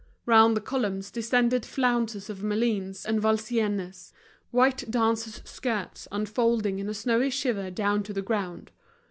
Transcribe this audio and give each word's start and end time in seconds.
Round 0.25 0.57
the 0.57 0.61
columns 0.61 1.11
descended 1.11 1.63
flounces 1.63 2.27
of 2.27 2.41
Malines 2.41 3.05
and 3.05 3.21
Valenciennes, 3.21 4.11
white 4.49 4.89
dancers' 4.89 5.43
skirts, 5.47 6.07
unfolding 6.11 6.79
in 6.79 6.89
a 6.89 6.93
snowy 6.95 7.29
shiver 7.29 7.69
down 7.69 8.01
to 8.05 8.13
the 8.13 8.23
ground. 8.23 8.71